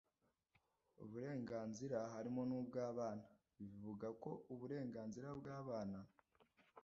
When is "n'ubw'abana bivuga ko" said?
2.49-4.31